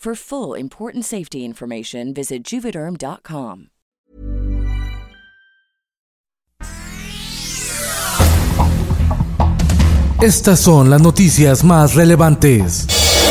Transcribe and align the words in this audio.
For 0.00 0.14
full 0.14 0.54
important 0.54 1.04
safety 1.04 1.44
information, 1.44 2.14
visit 2.14 2.42
juvederm.com. 2.42 3.66
Estas 10.22 10.58
son 10.58 10.88
las 10.88 11.02
noticias 11.02 11.64
más 11.64 11.94
relevantes. 11.96 12.86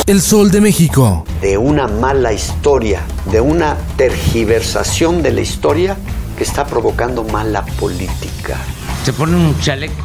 El 0.06 0.22
Sol 0.22 0.52
de 0.52 0.61
México. 0.61 1.26
De 1.42 1.58
una 1.58 1.88
mala 1.88 2.34
historia, 2.34 3.02
de 3.31 3.42
una 3.42 3.76
tergiversación 3.98 5.23
de 5.23 5.31
la 5.31 5.42
historia 5.42 5.98
que 6.38 6.44
está 6.44 6.67
provocando 6.67 7.23
mala 7.23 7.66
política. 7.80 8.58
Se 9.04 9.11
pone 9.11 9.36
un 9.36 9.59
chaleco 9.59 10.04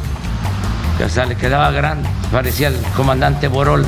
que 0.97 1.03
hasta 1.03 1.25
le 1.25 1.35
quedaba 1.35 1.69
grande, 1.69 2.09
parecía 2.31 2.69
el 2.69 2.77
comandante 2.95 3.49
Borol. 3.49 3.85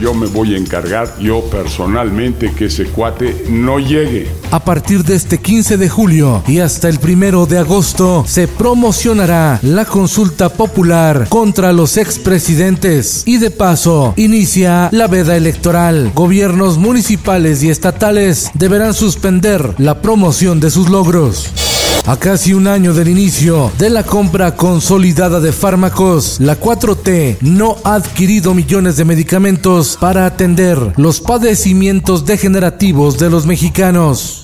Yo 0.00 0.12
me 0.12 0.26
voy 0.26 0.54
a 0.54 0.58
encargar, 0.58 1.18
yo 1.18 1.42
personalmente, 1.50 2.52
que 2.52 2.66
ese 2.66 2.84
cuate 2.84 3.46
no 3.48 3.78
llegue. 3.78 4.28
A 4.50 4.62
partir 4.62 5.04
de 5.04 5.14
este 5.14 5.38
15 5.38 5.76
de 5.78 5.88
julio 5.88 6.42
y 6.46 6.60
hasta 6.60 6.88
el 6.88 6.98
primero 6.98 7.46
de 7.46 7.58
agosto 7.58 8.24
se 8.26 8.46
promocionará 8.46 9.58
la 9.62 9.86
consulta 9.86 10.50
popular 10.50 11.26
contra 11.28 11.72
los 11.72 11.96
expresidentes 11.96 13.22
y 13.26 13.38
de 13.38 13.50
paso 13.50 14.12
inicia 14.16 14.88
la 14.92 15.06
veda 15.06 15.36
electoral. 15.36 16.12
Gobiernos 16.14 16.78
municipales 16.78 17.62
y 17.62 17.70
estatales 17.70 18.50
deberán 18.54 18.94
suspender 18.94 19.74
la 19.78 20.02
promoción 20.02 20.60
de 20.60 20.70
sus 20.70 20.90
logros. 20.90 21.65
A 22.04 22.16
casi 22.16 22.54
un 22.54 22.66
año 22.68 22.94
del 22.94 23.08
inicio 23.08 23.72
de 23.78 23.90
la 23.90 24.02
compra 24.02 24.54
consolidada 24.54 25.40
de 25.40 25.52
fármacos, 25.52 26.36
la 26.38 26.58
4T 26.60 27.38
no 27.40 27.76
ha 27.84 27.94
adquirido 27.94 28.54
millones 28.54 28.96
de 28.96 29.04
medicamentos 29.04 29.96
para 30.00 30.26
atender 30.26 30.78
los 30.96 31.20
padecimientos 31.20 32.24
degenerativos 32.24 33.18
de 33.18 33.30
los 33.30 33.46
mexicanos. 33.46 34.42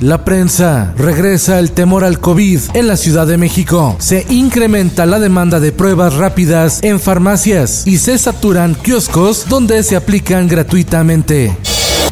La 0.00 0.24
prensa 0.24 0.94
regresa 0.96 1.58
el 1.58 1.72
temor 1.72 2.04
al 2.04 2.20
COVID 2.20 2.60
en 2.72 2.86
la 2.86 2.96
Ciudad 2.96 3.26
de 3.26 3.36
México. 3.36 3.96
Se 3.98 4.24
incrementa 4.30 5.04
la 5.04 5.18
demanda 5.18 5.60
de 5.60 5.72
pruebas 5.72 6.14
rápidas 6.14 6.80
en 6.82 7.00
farmacias 7.00 7.86
y 7.86 7.98
se 7.98 8.16
saturan 8.16 8.74
kioscos 8.74 9.46
donde 9.48 9.82
se 9.82 9.96
aplican 9.96 10.48
gratuitamente. 10.48 11.54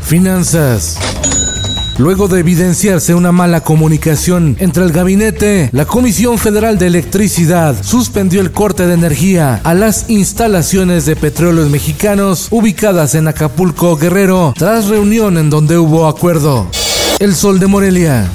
Finanzas. 0.02 0.98
Luego 1.98 2.28
de 2.28 2.38
evidenciarse 2.38 3.12
una 3.16 3.32
mala 3.32 3.62
comunicación 3.62 4.56
entre 4.60 4.84
el 4.84 4.92
gabinete, 4.92 5.68
la 5.72 5.84
Comisión 5.84 6.38
Federal 6.38 6.78
de 6.78 6.86
Electricidad 6.86 7.74
suspendió 7.82 8.40
el 8.40 8.52
corte 8.52 8.86
de 8.86 8.94
energía 8.94 9.60
a 9.64 9.74
las 9.74 10.08
instalaciones 10.08 11.06
de 11.06 11.16
petróleos 11.16 11.70
mexicanos 11.70 12.46
ubicadas 12.52 13.16
en 13.16 13.26
Acapulco, 13.26 13.96
Guerrero, 13.96 14.54
tras 14.56 14.86
reunión 14.86 15.38
en 15.38 15.50
donde 15.50 15.76
hubo 15.76 16.06
acuerdo. 16.06 16.68
El 17.18 17.34
Sol 17.34 17.58
de 17.58 17.66
Morelia. 17.66 18.28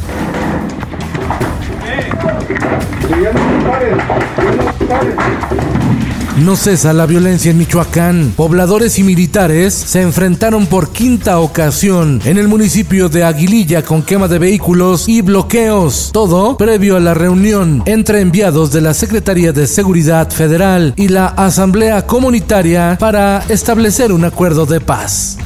No 6.38 6.56
cesa 6.56 6.94
la 6.94 7.06
violencia 7.06 7.52
en 7.52 7.60
Michoacán. 7.60 8.34
Pobladores 8.36 8.98
y 8.98 9.04
militares 9.04 9.72
se 9.74 10.02
enfrentaron 10.02 10.66
por 10.66 10.90
quinta 10.90 11.40
ocasión 11.40 12.22
en 12.26 12.40
el 12.40 12.48
municipio 12.48 13.08
de 13.08 13.24
Aguililla 13.24 13.84
con 13.84 14.02
quema 14.02 14.28
de 14.28 14.40
vehículos 14.40 15.08
y 15.08 15.22
bloqueos. 15.22 16.10
Todo 16.12 16.58
previo 16.58 16.98
a 16.98 17.00
la 17.00 17.14
reunión 17.14 17.84
entre 17.86 18.22
enviados 18.22 18.72
de 18.72 18.82
la 18.82 18.96
Secretaría 18.96 19.54
de 19.54 19.68
Seguridad 19.68 20.32
Federal 20.32 20.96
y 20.98 21.10
la 21.10 21.28
Asamblea 21.28 22.08
Comunitaria 22.08 22.98
para 23.00 23.44
establecer 23.48 24.12
un 24.12 24.26
acuerdo 24.26 24.66
de 24.66 24.82
paz. 24.82 25.38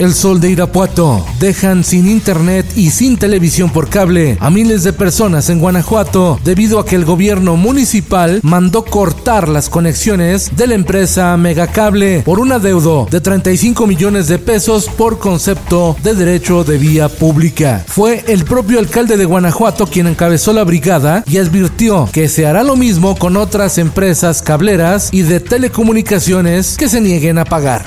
El 0.00 0.14
sol 0.14 0.40
de 0.40 0.50
Irapuato. 0.50 1.26
Dejan 1.40 1.84
sin 1.84 2.08
internet 2.08 2.64
y 2.74 2.88
sin 2.88 3.18
televisión 3.18 3.68
por 3.68 3.90
cable 3.90 4.38
a 4.40 4.48
miles 4.48 4.82
de 4.82 4.94
personas 4.94 5.50
en 5.50 5.58
Guanajuato 5.58 6.40
debido 6.42 6.78
a 6.78 6.86
que 6.86 6.96
el 6.96 7.04
gobierno 7.04 7.56
municipal 7.56 8.40
mandó 8.42 8.86
cortar 8.86 9.50
las 9.50 9.68
conexiones 9.68 10.56
de 10.56 10.68
la 10.68 10.74
empresa 10.74 11.36
Megacable 11.36 12.22
por 12.22 12.40
un 12.40 12.50
adeudo 12.50 13.08
de 13.10 13.20
35 13.20 13.86
millones 13.86 14.26
de 14.26 14.38
pesos 14.38 14.88
por 14.88 15.18
concepto 15.18 15.94
de 16.02 16.14
derecho 16.14 16.64
de 16.64 16.78
vía 16.78 17.10
pública. 17.10 17.84
Fue 17.86 18.24
el 18.26 18.46
propio 18.46 18.78
alcalde 18.78 19.18
de 19.18 19.26
Guanajuato 19.26 19.86
quien 19.86 20.06
encabezó 20.06 20.54
la 20.54 20.64
brigada 20.64 21.24
y 21.26 21.36
advirtió 21.36 22.08
que 22.10 22.28
se 22.28 22.46
hará 22.46 22.62
lo 22.62 22.74
mismo 22.74 23.16
con 23.16 23.36
otras 23.36 23.76
empresas 23.76 24.40
cableras 24.40 25.10
y 25.12 25.20
de 25.20 25.40
telecomunicaciones 25.40 26.78
que 26.78 26.88
se 26.88 27.02
nieguen 27.02 27.36
a 27.36 27.44
pagar. 27.44 27.84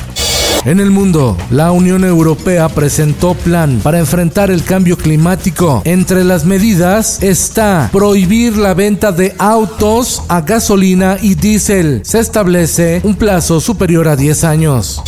En 0.65 0.79
el 0.79 0.91
mundo, 0.91 1.37
la 1.49 1.73
Unión 1.73 2.05
Europea 2.05 2.69
presentó 2.69 3.33
plan 3.33 3.81
para 3.83 3.99
enfrentar 3.99 4.49
el 4.49 4.63
cambio 4.63 4.97
climático. 4.97 5.81
Entre 5.83 6.23
las 6.23 6.45
medidas 6.45 7.21
está 7.21 7.89
prohibir 7.91 8.55
la 8.55 8.73
venta 8.73 9.11
de 9.11 9.35
autos 9.37 10.23
a 10.29 10.39
gasolina 10.39 11.17
y 11.21 11.35
diésel. 11.35 12.01
Se 12.05 12.19
establece 12.19 13.01
un 13.03 13.15
plazo 13.15 13.59
superior 13.59 14.07
a 14.07 14.15
10 14.15 14.43
años. 14.45 15.01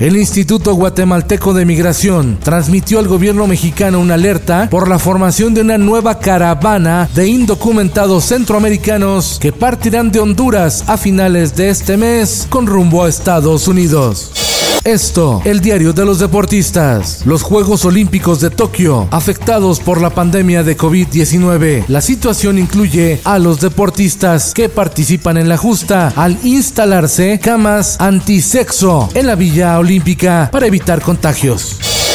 El 0.00 0.16
Instituto 0.16 0.74
Guatemalteco 0.74 1.54
de 1.54 1.64
Migración 1.64 2.38
transmitió 2.42 2.98
al 2.98 3.06
gobierno 3.06 3.46
mexicano 3.46 4.00
una 4.00 4.14
alerta 4.14 4.68
por 4.68 4.88
la 4.88 4.98
formación 4.98 5.54
de 5.54 5.60
una 5.60 5.78
nueva 5.78 6.18
caravana 6.18 7.08
de 7.14 7.28
indocumentados 7.28 8.24
centroamericanos 8.24 9.38
que 9.40 9.52
partirán 9.52 10.10
de 10.10 10.18
Honduras 10.18 10.82
a 10.88 10.96
finales 10.96 11.54
de 11.54 11.70
este 11.70 11.96
mes 11.96 12.46
con 12.50 12.66
rumbo 12.66 13.04
a 13.04 13.08
Estados 13.08 13.68
Unidos. 13.68 14.45
Esto, 14.86 15.42
el 15.44 15.58
diario 15.58 15.92
de 15.92 16.04
los 16.04 16.20
deportistas. 16.20 17.26
Los 17.26 17.42
Juegos 17.42 17.84
Olímpicos 17.84 18.40
de 18.40 18.50
Tokio, 18.50 19.08
afectados 19.10 19.80
por 19.80 20.00
la 20.00 20.10
pandemia 20.10 20.62
de 20.62 20.76
COVID-19. 20.76 21.86
La 21.88 22.00
situación 22.00 22.56
incluye 22.56 23.20
a 23.24 23.40
los 23.40 23.60
deportistas 23.60 24.54
que 24.54 24.68
participan 24.68 25.38
en 25.38 25.48
la 25.48 25.56
justa 25.56 26.12
al 26.14 26.38
instalarse 26.44 27.40
camas 27.42 28.00
antisexo 28.00 29.08
en 29.14 29.26
la 29.26 29.34
Villa 29.34 29.76
Olímpica 29.80 30.50
para 30.52 30.68
evitar 30.68 31.02
contagios. 31.02 32.05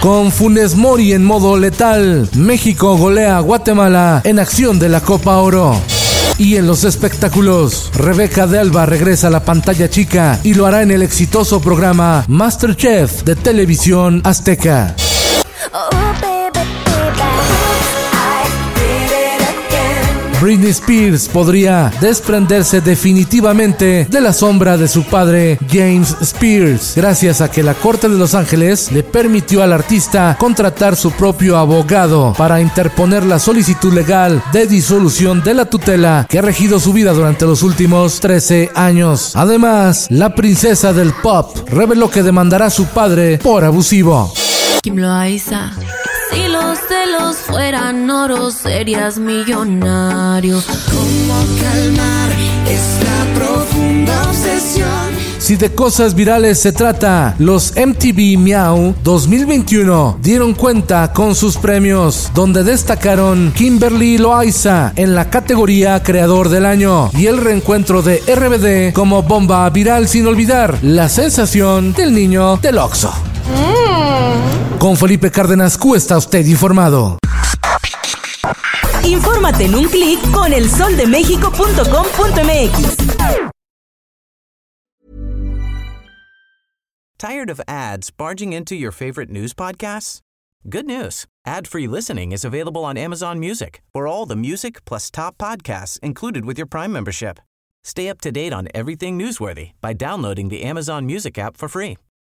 Con 0.00 0.30
Funes 0.30 0.76
Mori 0.76 1.12
en 1.12 1.24
modo 1.24 1.56
letal, 1.56 2.28
México 2.36 2.96
golea 2.96 3.36
a 3.36 3.40
Guatemala 3.40 4.22
en 4.24 4.38
acción 4.38 4.78
de 4.78 4.88
la 4.88 5.00
Copa 5.00 5.38
Oro. 5.38 5.74
Y 6.38 6.54
en 6.54 6.68
los 6.68 6.84
espectáculos, 6.84 7.90
Rebeca 7.94 8.46
de 8.46 8.60
Alba 8.60 8.86
regresa 8.86 9.26
a 9.26 9.30
la 9.30 9.44
pantalla 9.44 9.90
chica 9.90 10.38
y 10.44 10.54
lo 10.54 10.66
hará 10.66 10.82
en 10.82 10.92
el 10.92 11.02
exitoso 11.02 11.60
programa 11.60 12.24
Masterchef 12.28 13.24
de 13.24 13.34
Televisión 13.34 14.20
Azteca. 14.24 14.94
Britney 20.40 20.70
Spears 20.70 21.28
podría 21.28 21.92
desprenderse 22.00 22.80
definitivamente 22.80 24.06
de 24.08 24.20
la 24.20 24.32
sombra 24.32 24.76
de 24.76 24.86
su 24.86 25.02
padre 25.04 25.58
James 25.68 26.14
Spears, 26.20 26.92
gracias 26.94 27.40
a 27.40 27.50
que 27.50 27.64
la 27.64 27.74
Corte 27.74 28.08
de 28.08 28.16
Los 28.16 28.34
Ángeles 28.34 28.92
le 28.92 29.02
permitió 29.02 29.62
al 29.64 29.72
artista 29.72 30.36
contratar 30.38 30.94
su 30.94 31.10
propio 31.10 31.56
abogado 31.56 32.34
para 32.38 32.60
interponer 32.60 33.24
la 33.26 33.40
solicitud 33.40 33.92
legal 33.92 34.40
de 34.52 34.66
disolución 34.66 35.42
de 35.42 35.54
la 35.54 35.64
tutela 35.64 36.26
que 36.28 36.38
ha 36.38 36.42
regido 36.42 36.78
su 36.78 36.92
vida 36.92 37.12
durante 37.12 37.44
los 37.44 37.62
últimos 37.62 38.20
13 38.20 38.70
años. 38.76 39.32
Además, 39.34 40.06
la 40.08 40.34
princesa 40.34 40.92
del 40.92 41.12
pop 41.14 41.68
reveló 41.68 42.10
que 42.10 42.22
demandará 42.22 42.66
a 42.66 42.70
su 42.70 42.86
padre 42.86 43.38
por 43.38 43.64
abusivo. 43.64 44.32
Kim 44.82 44.96
Loaiza. 44.96 45.72
Si 46.30 46.48
los 46.48 46.78
celos 46.88 47.36
fueran 47.36 48.10
oro, 48.10 48.50
serías 48.50 49.18
millonario. 49.18 50.60
¿Cómo 50.90 51.34
calmar 51.60 52.30
esta 52.66 53.34
profunda 53.34 54.28
obsesión? 54.28 55.18
Si 55.38 55.56
de 55.56 55.74
cosas 55.74 56.14
virales 56.14 56.60
se 56.60 56.72
trata, 56.72 57.34
los 57.38 57.72
MTV 57.74 58.38
Meow 58.38 58.94
2021 59.02 60.18
dieron 60.20 60.52
cuenta 60.52 61.12
con 61.14 61.34
sus 61.34 61.56
premios, 61.56 62.30
donde 62.34 62.64
destacaron 62.64 63.52
Kimberly 63.56 64.18
Loaiza 64.18 64.92
en 64.96 65.14
la 65.14 65.30
categoría 65.30 66.02
Creador 66.02 66.50
del 66.50 66.66
Año 66.66 67.10
y 67.14 67.26
el 67.26 67.38
reencuentro 67.38 68.02
de 68.02 68.18
RBD 68.18 68.92
como 68.92 69.22
bomba 69.22 69.70
viral 69.70 70.08
sin 70.08 70.26
olvidar 70.26 70.76
la 70.82 71.08
sensación 71.08 71.94
del 71.94 72.12
niño 72.12 72.58
del 72.58 72.76
Oxo. 72.76 73.10
Con 74.78 74.96
Felipe 74.96 75.30
Cárdenas 75.32 75.76
Q 75.76 75.96
está 75.96 76.16
usted 76.16 76.46
informado. 76.46 77.18
Infórmate 79.04 79.64
en 79.64 79.74
un 79.74 79.88
clic 79.88 80.20
con 80.32 80.52
elsoldemexico.com.mx. 80.52 82.96
Tired 87.18 87.50
of 87.50 87.60
ads 87.66 88.12
barging 88.12 88.52
into 88.52 88.76
your 88.76 88.92
favorite 88.92 89.28
news 89.28 89.52
podcasts? 89.52 90.20
Good 90.68 90.86
news. 90.86 91.26
Ad-free 91.44 91.88
listening 91.88 92.30
is 92.30 92.44
available 92.44 92.84
on 92.84 92.96
Amazon 92.96 93.40
Music. 93.40 93.82
For 93.92 94.06
all 94.06 94.26
the 94.26 94.36
music 94.36 94.84
plus 94.84 95.10
top 95.10 95.36
podcasts 95.38 95.98
included 96.00 96.44
with 96.44 96.56
your 96.56 96.68
Prime 96.68 96.92
membership. 96.92 97.40
Stay 97.82 98.08
up 98.08 98.20
to 98.20 98.30
date 98.30 98.52
on 98.52 98.68
everything 98.72 99.18
newsworthy 99.18 99.72
by 99.80 99.92
downloading 99.92 100.50
the 100.50 100.62
Amazon 100.62 101.04
Music 101.04 101.36
app 101.36 101.56
for 101.56 101.68
free 101.68 101.96